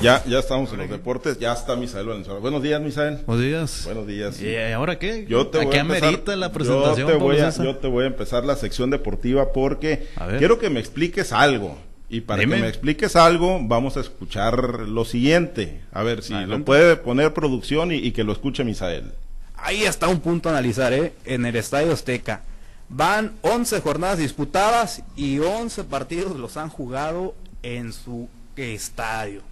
[0.00, 2.40] Ya, ya estamos en los deportes, ya está Misael Valenzuela.
[2.40, 3.18] Buenos días, Misael.
[3.26, 3.82] Buenos días.
[3.84, 4.40] Buenos días.
[4.40, 5.26] ¿Y ahora qué?
[5.28, 6.96] Yo te ¿A voy qué a empezar- amerita la presentación?
[6.96, 7.66] Yo te, voy a, Pablo César?
[7.66, 10.08] yo te voy a empezar la sección deportiva porque
[10.38, 11.76] quiero que me expliques algo.
[12.08, 12.56] Y para Dime.
[12.56, 14.56] que me expliques algo, vamos a escuchar
[14.88, 15.80] lo siguiente.
[15.92, 16.58] A ver si Adelante.
[16.60, 19.12] lo puede poner producción y, y que lo escuche Misael.
[19.56, 21.12] Ahí está un punto a analizar, ¿eh?
[21.26, 22.42] En el Estadio Azteca.
[22.88, 29.42] Van 11 jornadas disputadas y 11 partidos los han jugado en su estadio.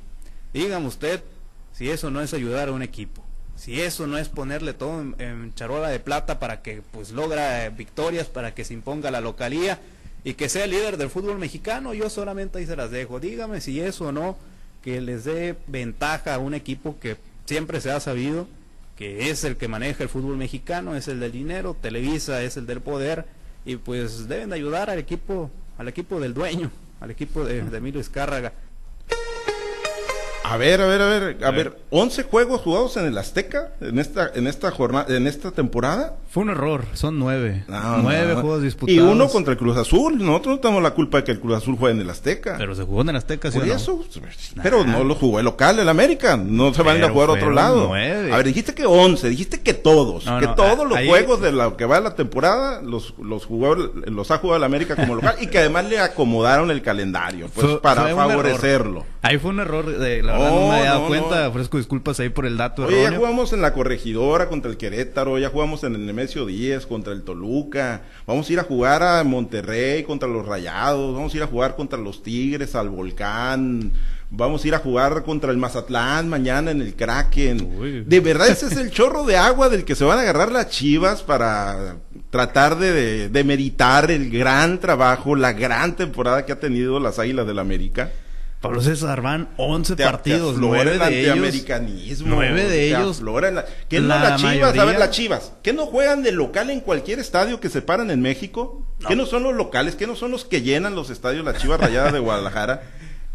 [0.55, 1.23] Dígame usted
[1.73, 3.23] si eso no es ayudar a un equipo.
[3.57, 7.71] Si eso no es ponerle todo en, charola de plata para que pues logra eh,
[7.71, 9.81] victorias, para que se imponga la localía
[10.23, 13.21] y que sea líder del fútbol mexicano, yo solamente ahí se las dejo.
[13.21, 14.37] Dígame si eso no
[14.83, 17.17] que les dé ventaja a un equipo que
[17.47, 18.47] siempre se ha sabido
[18.97, 22.67] que es el que maneja el fútbol mexicano, es el del dinero, Televisa es el
[22.67, 23.25] del poder
[23.65, 27.77] y pues deben de ayudar al equipo, al equipo del dueño, al equipo de, de
[27.77, 28.53] Emilio Escárraga.
[30.55, 33.99] A ver, a ver, a ver, a ver, 11 juegos jugados en el Azteca en
[33.99, 36.15] esta en esta jornada en esta temporada.
[36.31, 37.65] Fue un error, son nueve.
[37.69, 38.41] No, nueve no.
[38.41, 38.97] juegos disputados.
[38.97, 40.19] Y uno contra el Cruz Azul.
[40.19, 42.55] Nosotros no tenemos la culpa de que el Cruz Azul juegue en el Azteca.
[42.59, 44.05] Pero se jugó en el Azteca, ¿sí Por eso,
[44.63, 46.37] pero no lo jugó el local, el América.
[46.37, 47.87] No se van a jugar a otro lado.
[47.89, 48.33] nueve.
[48.33, 50.25] A ver, dijiste que 11, dijiste que todos.
[50.41, 54.31] Que todos los ahí- juegos de la que va la temporada los, los, jugó, los
[54.31, 57.81] ha jugado el América como local y que además le acomodaron el calendario, pues Fue-
[57.81, 59.05] para fue favorecerlo.
[59.25, 61.79] Ahí fue un error, de, la verdad No, no me había dado no, cuenta, ofrezco
[61.79, 65.49] disculpas ahí por el dato Oye, ya jugamos en la corregidora contra el Querétaro, ya
[65.49, 70.03] jugamos en el Nemesio 10 contra el Toluca, vamos a ir a jugar a Monterrey
[70.03, 73.93] contra los Rayados, vamos a ir a jugar contra los Tigres, al Volcán,
[74.29, 77.79] vamos a ir a jugar contra el Mazatlán mañana en el Kraken.
[77.79, 78.05] Uy.
[78.07, 80.69] De verdad ese es el chorro de agua del que se van a agarrar las
[80.69, 81.97] chivas para
[82.29, 87.19] tratar de, de, de meritar el gran trabajo, la gran temporada que ha tenido las
[87.19, 88.11] Águilas del América.
[88.65, 91.33] Pablo César van 11 Te- partidos, nueve el de ellos.
[91.35, 92.35] antiamericanismo.
[92.35, 93.21] nueve de ellos,
[93.53, 94.55] la- ¿Qué no la las chivas?
[94.55, 95.53] A ver, mayoría- las chivas.
[95.63, 98.83] ¿Qué no juegan de local en cualquier estadio que se paran en México?
[99.07, 99.97] ¿Qué no son los locales?
[99.97, 102.83] ¿Qué no son los que llenan los estadios las chivas rayadas de Guadalajara?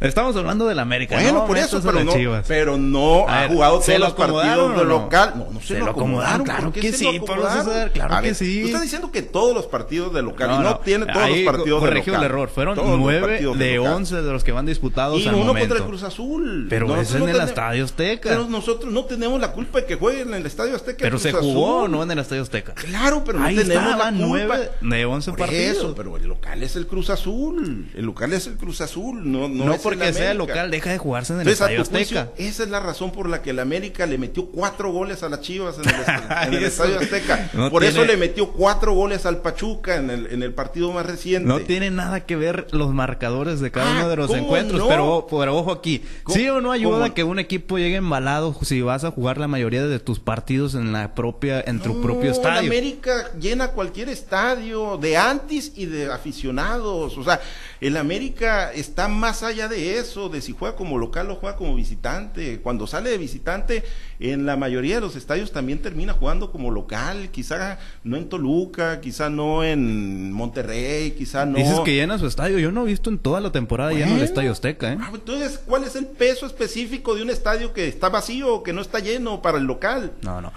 [0.01, 1.15] Estamos hablando del América.
[1.15, 2.13] Bueno, no por eso, pero no,
[2.47, 4.83] pero no A ha ver, jugado ¿se todos lo los partidos de no?
[4.85, 5.33] local.
[5.35, 6.45] No, no se, Se lo acomodaron.
[6.45, 7.49] claro ¿por qué que sí, Pablo?
[7.49, 8.59] César, claro A que ver, sí.
[8.61, 11.83] Tú estás diciendo que todos los partidos de local, y no, tiene todos los partidos
[11.83, 12.15] de local.
[12.15, 12.49] el error.
[12.49, 13.93] Fueron nueve de local.
[13.93, 15.67] 11 de los que van disputados Y al uno momento.
[15.67, 16.67] contra el Cruz Azul.
[16.69, 18.29] Pero es en no el Estadio Azteca.
[18.29, 20.99] Pero nosotros no tenemos la culpa de que jueguen en el Estadio Azteca.
[21.01, 22.73] Pero se jugó no en el Estadio Azteca.
[22.73, 24.11] Claro, pero no tenemos la culpa.
[24.11, 25.77] nueve de 11 Por partidos.
[25.77, 27.91] Eso, pero el local es el Cruz Azul.
[27.93, 29.29] El local es el Cruz Azul.
[29.29, 32.19] No, no, No, porque sea local, deja de jugarse en el Entonces, Estadio tu juicio,
[32.21, 32.41] Azteca.
[32.43, 35.41] esa es la razón por la que el América le metió cuatro goles a las
[35.41, 35.95] Chivas en el,
[36.47, 37.49] en el Eso Estadio Azteca.
[37.53, 40.91] no por eso tiene- le metió cuatro goles al Pachuca en el, en el partido
[40.91, 41.47] más reciente.
[41.47, 44.79] No tiene nada que ver los marcadores de cada Ah, uno de los ¿cómo encuentros,
[44.81, 44.87] no?
[44.87, 46.03] pero, pero ojo aquí.
[46.23, 47.13] ¿Cómo- ¿Sí o no ayuda cómo?
[47.13, 50.91] que un equipo llegue embalado si vas a jugar la mayoría de tus partidos en
[50.91, 52.69] la propia en tu No, propio El estadio?
[52.69, 57.17] América llena cualquier estadio de antis y de aficionados.
[57.17, 57.39] O sea,
[57.81, 61.75] el América está más allá de eso, de si juega como local o juega como
[61.75, 62.59] visitante.
[62.61, 63.83] Cuando sale de visitante,
[64.19, 67.29] en la mayoría de los estadios también termina jugando como local.
[67.31, 71.57] Quizá no en Toluca, quizá no en Monterrey, quizá no.
[71.57, 72.59] Dices que llena su estadio.
[72.59, 74.23] Yo no he visto en toda la temporada lleno el Bueno.
[74.25, 74.97] Estadio Azteca, ¿eh?
[74.99, 78.73] Ah, Entonces, ¿cuál es el peso específico de un estadio que está vacío o que
[78.73, 80.11] no está lleno para el local?
[80.21, 80.51] No, no.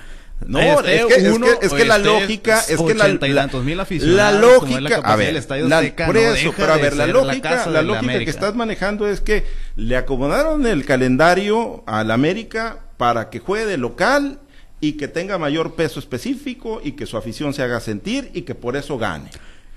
[0.46, 3.08] No, es que, es uno que, es que la esté lógica, es que la,
[3.62, 7.06] mil aficionados, lógica, a ver, del Estadio la- Azteca, por eso, pero a ver, la
[7.06, 9.44] lógica, la lógica que estás manejando es que
[9.76, 14.38] le acomodaron el calendario al América para que juegue de local
[14.80, 18.54] y que tenga mayor peso específico y que su afición se haga sentir y que
[18.54, 19.30] por eso gane.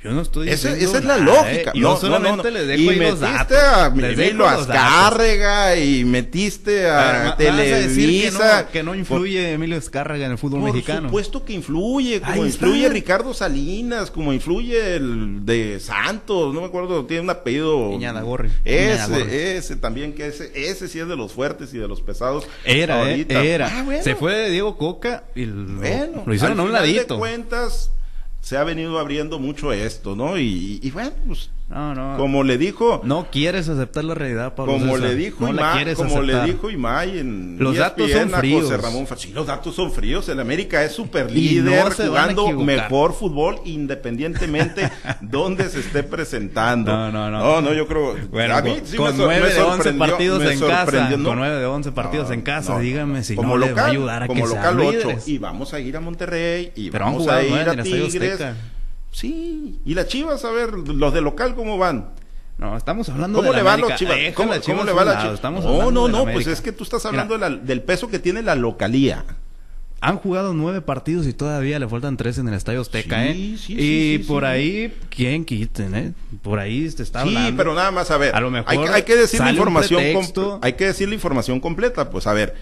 [0.06, 1.72] Yo no estoy diciendo esa es la nada, lógica.
[1.72, 1.74] ¿eh?
[1.80, 2.50] Yo No, solamente no, no.
[2.52, 3.58] les dejo y ahí los metiste datos.
[3.58, 4.70] a datos.
[4.70, 8.62] Azcárrega y metiste A a que Televisa.
[8.64, 11.10] no, que no influye Emilio Escárraga en el fútbol Por mexicano.
[11.10, 12.94] supuesto que influye, como Ahí influye está.
[12.94, 17.92] Ricardo Salinas, como influye el de Santos, no me acuerdo, tiene un apellido.
[17.92, 18.50] Iñanagorri.
[18.64, 22.46] Ese, ese también, que ese, ese sí es de los fuertes y de los pesados.
[22.64, 23.68] Era, eh, era.
[23.80, 24.04] Ah, bueno.
[24.04, 27.16] Se fue de Diego Coca y lo, Bueno, lo hicieron a un ladito.
[27.16, 27.92] De cuentas,
[28.46, 30.38] se ha venido abriendo mucho esto, ¿no?
[30.38, 32.16] Y, bueno, pues, No, no.
[32.18, 35.10] como le dijo, No quieres aceptar la realidad, Pablo como César.
[35.10, 36.46] le dijo no quieres como le aceptar.
[36.56, 38.64] dijo Imay en Los datos son ESPN a fríos.
[38.66, 40.30] José Ramón sí, los datos son fríos.
[40.30, 44.92] El América es super no líder, a jugando mejor fútbol independientemente
[45.22, 46.92] donde se esté presentando.
[46.96, 47.40] No, no, no.
[47.40, 48.16] No, no, yo creo.
[48.30, 50.60] Bueno, a mí con, sí con me sor- 9 me de 11 sorprendió- partidos en
[50.60, 51.24] casa, ¿no?
[51.30, 53.84] con 9 de 11 partidos No, en casa, no, dígame si como no local, les
[53.84, 55.28] va a ayudar a como que local sean 8 líderes.
[55.28, 58.40] y vamos a ir a Monterrey y Pero vamos a ir a Tigres.
[59.16, 62.10] Sí, y las Chivas, a ver, los de local cómo van.
[62.58, 64.14] No, estamos hablando ¿Cómo de le la va a los América.
[64.16, 64.34] Chivas?
[64.36, 65.36] ¿Cómo, las cómo Chivas le va la Chivas?
[65.36, 66.52] estamos No, hablando no, la no, pues América.
[66.52, 69.24] es que tú estás Mira, hablando de la- del peso que tiene la localía.
[70.02, 73.34] Han jugado nueve partidos y todavía le faltan tres en el Estadio Azteca, Sí, ¿eh?
[73.34, 74.48] sí, sí, y sí, por sí.
[74.48, 76.14] ahí, ¿quién quiten, eh?
[76.42, 77.56] Por ahí te está Sí, hablando.
[77.58, 78.36] pero nada más, a ver.
[78.36, 80.02] A lo mejor hay, que- hay que decir la información
[80.62, 82.10] hay que decir la información completa.
[82.10, 82.54] Pues a ver,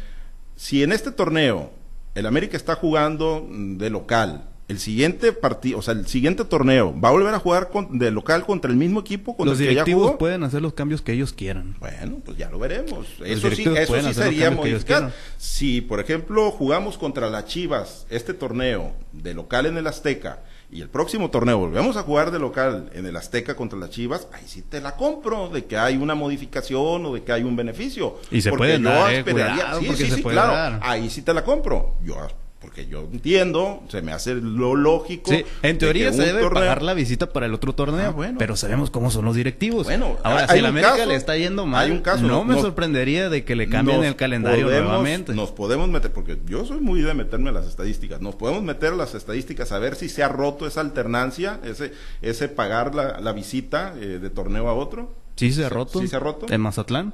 [0.56, 1.72] si en este torneo
[2.14, 7.10] el América está jugando de local, el siguiente partido, o sea, el siguiente torneo, va
[7.10, 9.74] a volver a jugar con- de local contra el mismo equipo contra Los el que
[9.76, 10.18] ya directivos jugó.
[10.18, 11.76] pueden hacer los cambios que ellos quieran.
[11.80, 13.06] Bueno, pues ya lo veremos.
[13.26, 15.12] Eso sí, eso sí sería modificar.
[15.38, 20.40] Si, por ejemplo, jugamos contra las Chivas este torneo de local en el Azteca
[20.72, 24.28] y el próximo torneo volvemos a jugar de local en el Azteca contra las Chivas,
[24.34, 27.56] ahí sí te la compro de que hay una modificación o de que hay un
[27.56, 28.16] beneficio.
[28.32, 30.54] Y se Porque pueden yo dar, eh, esperaría- cuidado, sí, porque sí, se puede claro,
[30.54, 30.80] dar.
[30.82, 31.96] ahí sí te la compro.
[32.04, 32.16] Yo
[32.64, 35.30] porque yo entiendo, se me hace lo lógico.
[35.30, 38.38] Sí, en teoría se debe torneo- pagar la visita para el otro torneo, Ah, bueno.
[38.40, 39.86] pero sabemos cómo son los directivos.
[39.86, 42.44] Bueno, ahora si un América caso- le está yendo mal, hay un caso, no no-
[42.46, 45.34] me nos- sorprendería de que le cambien el calendario podemos- nuevamente.
[45.36, 48.94] Nos podemos meter, porque yo soy muy de meterme a las estadísticas, nos podemos meter
[48.94, 53.20] a las estadísticas a ver si se ha roto esa alternancia, ese, ese pagar la,
[53.20, 55.14] la visita eh, de torneo a otro.
[55.36, 56.00] Sí se ha ¿Sí- roto.
[56.00, 56.46] sí se ha roto?
[56.50, 57.14] En Mazatlán.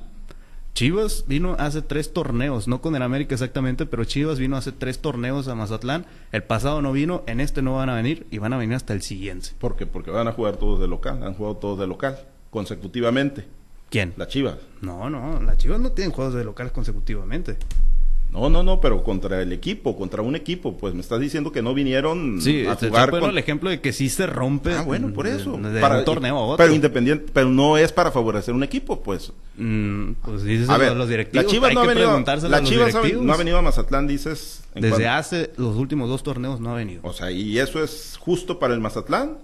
[0.73, 4.99] Chivas vino hace tres torneos, no con el América exactamente, pero Chivas vino hace tres
[4.99, 6.05] torneos a Mazatlán.
[6.31, 8.93] El pasado no vino, en este no van a venir y van a venir hasta
[8.93, 9.49] el siguiente.
[9.59, 12.17] Porque, porque van a jugar todos de local, han jugado todos de local,
[12.49, 13.45] consecutivamente,
[13.89, 14.13] ¿Quién?
[14.17, 14.55] las Chivas.
[14.81, 17.57] No, no, las Chivas no tienen juegos de local consecutivamente.
[18.31, 21.63] No, no, no, pero contra el equipo, contra un equipo, pues me estás diciendo que
[21.63, 24.73] no vinieron Sí, a te jugar poniendo con- el ejemplo de que sí se rompe.
[24.75, 25.57] Ah, bueno, por eso.
[25.57, 26.57] De, Para- un torneo a otro.
[26.57, 29.33] Pero independiente, pero no es para favorecer un equipo, pues.
[29.57, 31.43] Mm, pues dices A ver, los directivos.
[31.45, 34.61] la Chivas hay no ha venido, la Chivas ha- no ha venido a Mazatlán, dices.
[34.75, 37.01] ¿en Desde hace los últimos dos torneos no ha venido.
[37.03, 39.39] O sea, ¿y eso es justo para el Mazatlán?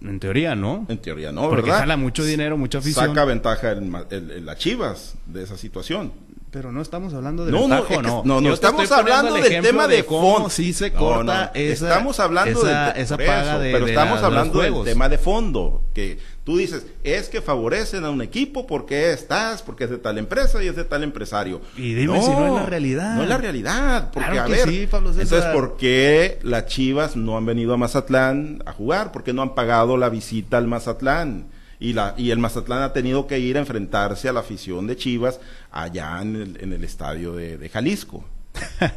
[0.00, 0.86] En teoría no.
[0.88, 1.80] En teoría no, Porque ¿verdad?
[1.80, 3.04] jala mucho dinero, mucha afición.
[3.08, 6.12] Saca ventaja el, Ma- el- el- la Chivas de esa situación.
[6.50, 8.22] Pero no estamos hablando de No, no, ventaja, es ¿o que- no.
[8.24, 10.48] no, no, estamos hablando el del tema de cómo fondo.
[10.50, 13.84] sí se corta no, esa, estamos hablando esa, del, esa por paga eso, de pero
[13.84, 18.02] de estamos la- de hablando del tema de fondo que tú dices es que favorecen
[18.06, 21.60] a un equipo porque estás porque es de tal empresa y es de tal empresario
[21.76, 23.14] Y dime si no es la realidad.
[23.16, 25.22] no es la realidad porque Claro a ver sí, Pablo César.
[25.24, 29.54] entonces por qué las Chivas no han venido a Mazatlán a jugar porque no han
[29.54, 31.48] pagado la visita al Mazatlán
[31.80, 34.96] y la y el Mazatlán ha tenido que ir a enfrentarse a la afición de
[34.96, 35.40] Chivas
[35.70, 38.24] allá en el, en el estadio de, de Jalisco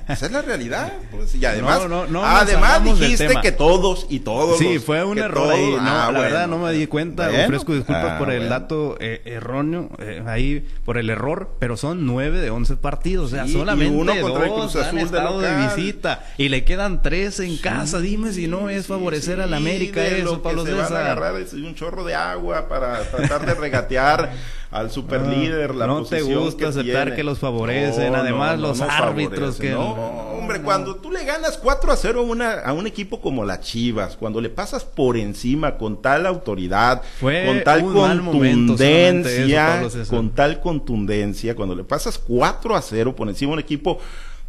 [0.07, 0.91] esa es la realidad.
[1.11, 4.57] pues, y además, No, no, no además dijiste que todos y todos.
[4.57, 5.65] Sí, los- fue un error ahí.
[5.71, 6.57] todos- No, ah, la verdad bueno.
[6.59, 7.27] no me di cuenta.
[7.29, 7.43] Bueno.
[7.45, 8.49] Ofrezco disculpas Ah, por el bueno.
[8.49, 11.49] dato eh, erróneo eh, ahí, por el error.
[11.59, 13.31] Pero son nueve de once partidos.
[13.31, 15.51] O sea, Sí, y solamente uno contra el dos Cruz han Azul de estado de,
[15.51, 15.73] local.
[15.75, 16.25] visita.
[16.37, 17.99] Y le quedan tres en casa.
[17.99, 20.65] Dime si no es Sí, favorecer sí, a la América de eso, lo que Pablo
[20.65, 21.01] se van a César.
[21.03, 24.31] agarrar es un chorro de agua para tratar de regatear
[24.71, 27.15] al superlíder la Ah, no te gusta aceptar tiene.
[27.15, 29.61] que los favorecen, además los árbitros favorecen.
[29.61, 29.91] que- no,
[30.37, 33.59] hombre, cuando tú le ganas 4 a 0 a, una, a un equipo como las
[33.59, 40.29] Chivas, cuando le pasas por encima con tal autoridad, Fue con tal eso, contundencia, con
[40.31, 43.99] tal contundencia, cuando le pasas 4 a 0 por encima de un equipo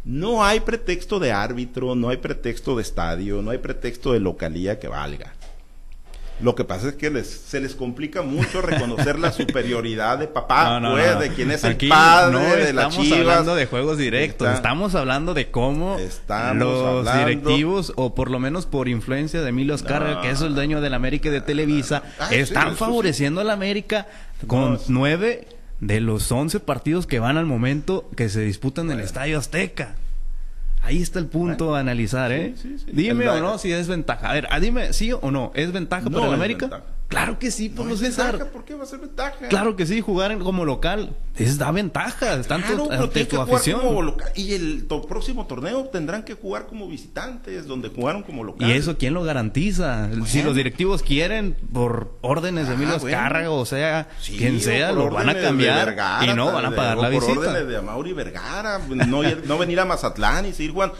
[0.05, 4.77] no hay pretexto de árbitro, no hay pretexto de estadio, no hay pretexto de localía
[4.79, 5.33] que valga.
[6.41, 10.65] Lo que pasa es que les, se les complica mucho reconocer la superioridad de papá,
[10.65, 11.19] No, no, pues, no.
[11.21, 13.19] de quién es Aquí el padre de estamos chivas.
[13.19, 18.29] hablando de juegos directos, Está- estamos hablando de cómo Estamos los hablando- directivos, o por
[18.31, 21.41] lo menos por influencia de Emilio Azcárraga, que es el dueño del América y de
[21.41, 22.79] Televisa, Ah, están eso sí.
[22.79, 24.07] favoreciendo a la América
[24.47, 25.47] con nueve
[25.79, 29.95] de los once partidos que van al momento que se disputan en el Estadio Azteca.
[30.83, 32.53] Ahí está el punto a analizar, ¿eh?
[32.61, 32.85] sí, sí.
[32.91, 34.29] Dime El- o no si es ventaja.
[34.29, 36.67] A ver, ah, dime sí o no, ¿es ventaja No para el América?
[36.67, 36.83] ventaja.
[37.13, 38.31] Claro que sí, No Pablo es César.
[38.33, 39.47] ventaja, ¿Por qué va a ser ventaja?
[39.49, 43.39] Claro que sí, jugar en- como local es da ventaja, tanto Claro, pero ante tu
[43.41, 43.81] afición.
[43.81, 44.29] como local.
[44.35, 48.67] Y el to- próximo torneo tendrán que jugar como visitantes, donde jugaron como local.
[48.67, 50.09] Y eso, ¿quién lo garantiza?
[50.25, 53.17] Si los directivos quieren, por órdenes de Ah, Emilio bueno.
[53.17, 56.69] Azcárraga, o sea, Sí, quien sea, lo van a cambiar Vergara, y no van a
[56.71, 57.39] de- pagar o la por visita.
[57.39, 60.95] órdenes de Amauri Vergara, no, ir- no venir a Mazatlán y seguir jugando.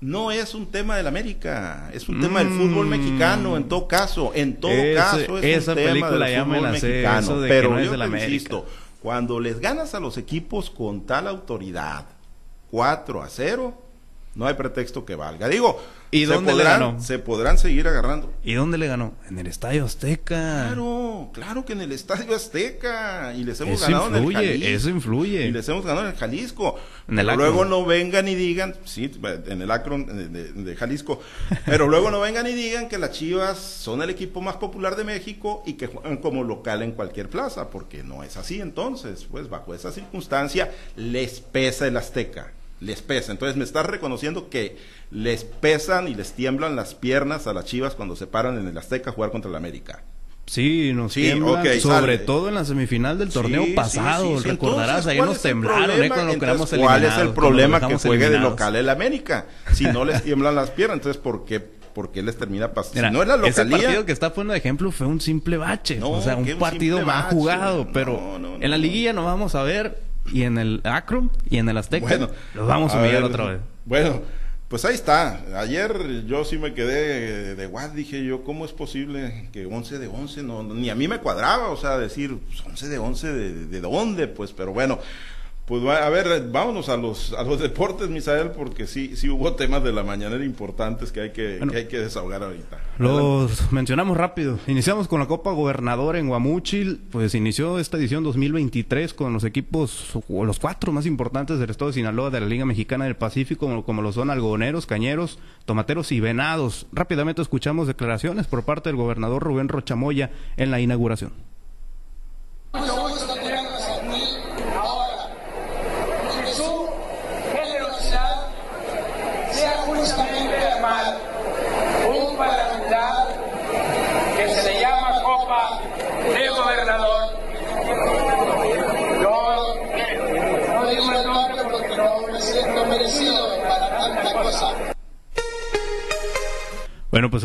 [0.00, 4.32] No es un tema del América, es un tema del fútbol mexicano, en todo caso,
[4.34, 4.74] en todo Mm.
[4.74, 7.40] Ese- caso es esa un tema película del ya me fútbol la mexicano.
[7.40, 8.66] de pero no yo te insisto,
[9.02, 12.06] cuando les ganas a los equipos con tal autoridad,
[12.70, 13.74] 4 a 0,
[14.34, 15.48] no hay pretexto que valga.
[15.48, 17.00] Digo, ¿Y se dónde le podrán, ganó?
[17.00, 18.32] se podrán seguir agarrando.
[18.42, 19.12] ¿Y dónde le ganó?
[19.28, 20.64] En el Estadio Azteca.
[20.66, 24.66] Claro, claro que en el Estadio Azteca y les hemos Eso ganado en el Jalisco.
[24.68, 25.46] eso influye.
[25.46, 26.78] Y les hemos ganado en el Jalisco.
[27.36, 29.10] Luego no vengan y digan, sí,
[29.46, 31.20] en el Akron de, de- de Jalisco,
[31.66, 35.04] pero luego no vengan y digan que las Chivas son el equipo más popular de
[35.04, 39.48] México y que juegan como local en cualquier plaza, porque no es así entonces, pues
[39.48, 43.32] bajo esa circunstancia les pesa el Azteca, les pesa.
[43.32, 44.76] Entonces me estás reconociendo que
[45.10, 48.78] les pesan y les tiemblan las piernas a las Chivas cuando se paran en el
[48.78, 50.02] Azteca a jugar contra el América.
[50.50, 52.18] Sí, nos Sí, sobre sale.
[52.18, 56.08] todo en la semifinal del torneo Sí, pasado, sí, recordarás, ahí ¿cuál nos temblaron, ¿eh?
[56.08, 58.50] Cuando quedamos ¿Cuál es el problema que juegue de eliminados.
[58.50, 59.46] local el América?
[59.72, 63.06] Si no les tiemblan las piernas, entonces ¿por qué, por qué les termina pasando?
[63.06, 65.56] Si no es la ese localía, partido que está poniendo de ejemplo fue un simple
[65.56, 65.98] bache.
[65.98, 67.28] No, o sea, un partido bache.
[67.32, 67.84] jugado.
[67.84, 70.00] No, Pero no, en la liguilla nos vamos a ver.
[70.32, 72.06] Y en el Akron y en el Azteca.
[72.06, 73.60] bueno, los vamos a, humillar ver, otra vez.
[73.84, 74.20] Bueno,
[74.70, 75.44] pues ahí está.
[75.56, 80.06] Ayer yo sí me quedé de guad, dije yo, ¿cómo es posible que 11 de
[80.06, 80.44] 11?
[80.44, 83.66] No, no, ni a mí me cuadraba, o sea, decir pues, 11 de 11, ¿de,
[83.66, 84.28] de dónde?
[84.28, 85.00] Pues, pero bueno.
[85.70, 89.54] Pues va- a ver, vámonos a los a los deportes, Misael, porque sí sí hubo
[89.54, 91.70] temas de la mañanera importantes que hay que, Bueno.
[91.70, 92.76] que hay que desahogar ahorita.
[92.98, 94.58] Los mencionamos rápido.
[94.66, 97.00] Iniciamos con la Copa Gobernador en Guamúchil.
[97.12, 101.92] Pues inició esta edición 2023 con los equipos, o los cuatro más importantes del estado
[101.92, 106.10] de Sinaloa de la Liga Mexicana del Pacífico, como, como lo son algodoneros, cañeros, tomateros
[106.10, 106.88] y venados.
[106.92, 111.30] Rápidamente escuchamos declaraciones por parte del gobernador Rubén Rochamoya en la inauguración.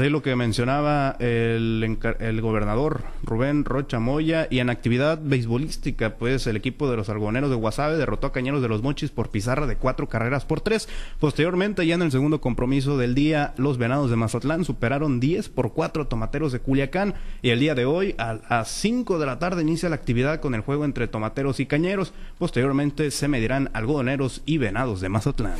[0.05, 6.47] Ahí lo que mencionaba el, el gobernador Rubén Rocha Moya y en actividad beisbolística, pues
[6.47, 9.67] el equipo de los argoneros de Guasave derrotó a Cañeros de los Mochis por pizarra
[9.67, 10.87] de cuatro carreras por tres.
[11.19, 15.73] Posteriormente, ya en el segundo compromiso del día, los Venados de Mazatlán superaron 10 por
[15.73, 19.61] cuatro Tomateros de Culiacán y el día de hoy a las 5 de la tarde
[19.63, 22.13] inicia la actividad con el juego entre Tomateros y Cañeros.
[22.37, 25.55] Posteriormente se medirán algodoneros y Venados de Mazatlán.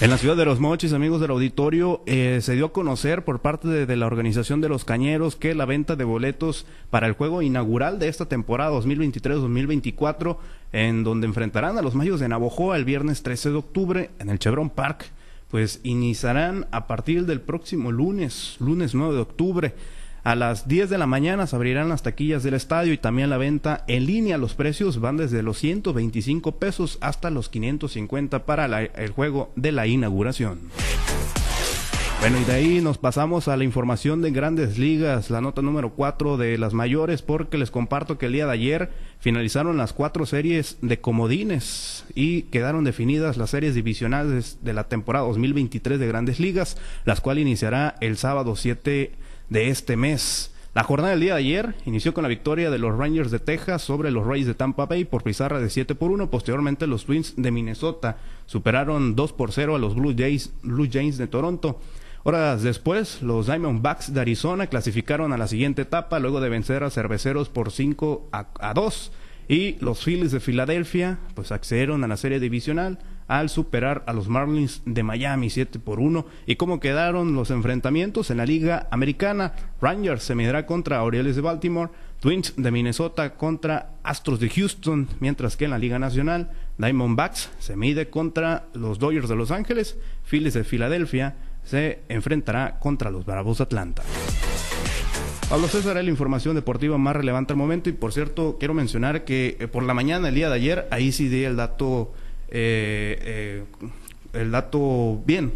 [0.00, 3.40] En la ciudad de Los Mochis, amigos del auditorio, eh, se dio a conocer por
[3.40, 7.42] parte de, la organización de los Cañeros que la venta de boletos para el juego
[7.42, 10.38] inaugural de esta temporada 2023-2024,
[10.72, 14.38] en donde enfrentarán a los Mayos de Navojoa el viernes 13 de octubre en el
[14.38, 15.04] Chevron Park,
[15.50, 19.74] pues iniciarán a partir del próximo lunes, lunes 9 de octubre.
[20.22, 23.38] A las 10 de la mañana se abrirán las taquillas del estadio y también la
[23.38, 24.36] venta en línea.
[24.36, 29.86] Los precios van desde los 125 pesos hasta los 550 para el juego de la
[29.86, 30.60] inauguración.
[32.20, 35.94] Bueno, y de ahí nos pasamos a la información de grandes ligas, la nota número
[35.94, 40.26] 4 de las mayores, porque les comparto que el día de ayer finalizaron las cuatro
[40.26, 46.40] series de comodines y quedaron definidas las series divisionales de la temporada 2023 de grandes
[46.40, 49.12] ligas, las cuales iniciará el sábado 7
[49.50, 50.52] de este mes.
[50.72, 53.82] La jornada del día de ayer inició con la victoria de los Rangers de Texas
[53.82, 56.30] sobre los Rays de Tampa Bay por pizarra de 7 por 1.
[56.30, 61.18] Posteriormente los Twins de Minnesota superaron 2 por 0 a los Blue Jays, Blue Jays
[61.18, 61.80] de Toronto.
[62.22, 66.90] Horas después, los Diamondbacks de Arizona clasificaron a la siguiente etapa luego de vencer a
[66.90, 69.12] Cerveceros por 5 a, a 2.
[69.48, 73.00] Y los Phillies de Filadelfia pues accedieron a la serie divisional
[73.30, 76.26] al superar a los Marlins de Miami 7 por 1.
[76.46, 79.52] ¿Y cómo quedaron los enfrentamientos en la Liga Americana?
[79.80, 85.56] Rangers se medirá contra Orioles de Baltimore, Twins de Minnesota contra Astros de Houston, mientras
[85.56, 89.96] que en la Liga Nacional Diamondbacks se mide contra los Dodgers de Los Ángeles,
[90.28, 94.02] Phillies de Filadelfia se enfrentará contra los Bravos de Atlanta.
[95.48, 99.24] Pablo César es la información deportiva más relevante al momento y por cierto quiero mencionar
[99.24, 102.12] que eh, por la mañana el día de ayer ahí sí di el dato
[102.50, 103.64] eh, eh,
[104.32, 105.52] el dato bien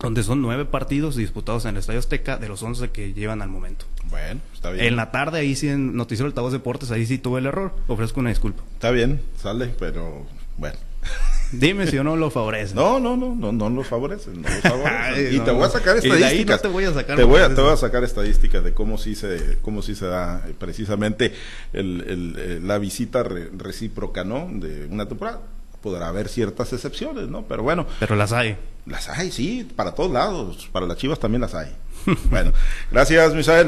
[0.00, 3.48] donde son nueve partidos disputados en el Estadio Azteca de los once que llevan al
[3.48, 3.84] momento.
[4.10, 4.84] Bueno, está bien.
[4.86, 7.72] En la tarde ahí sí en Noticiero Altavoz Deportes ahí sí tuve el error.
[7.86, 8.64] Ofrezco una disculpa.
[8.74, 10.26] Está bien, sale, pero
[10.58, 10.76] bueno.
[11.52, 12.74] Dime si o no lo favorece.
[12.74, 14.48] No, no, no, no, no los favorecen, no
[15.32, 15.44] y no.
[15.44, 16.62] te voy a sacar Y de ahí no estadísticas.
[16.62, 17.80] te voy a sacar Te voy a, más te voy a eso.
[17.86, 21.32] sacar estadísticas de cómo sí se, cómo sí se da eh, precisamente
[21.74, 24.48] el, el, eh, la visita re- recíproca, ¿no?
[24.50, 25.40] De una temporada.
[25.82, 27.42] Podrá haber ciertas excepciones, ¿no?
[27.42, 28.56] Pero bueno, Pero las hay.
[28.86, 30.68] las hay, sí, para todos lados.
[30.72, 31.72] Para las chivas también las hay.
[32.30, 32.52] bueno,
[32.90, 33.60] gracias, Misael.